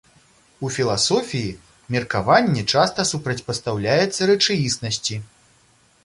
У 0.67 0.69
філасофіі 0.75 1.51
меркаванне 1.95 2.63
часта 2.73 3.05
супрацьпастаўляецца 3.11 4.21
рэчаіснасці. 4.31 5.19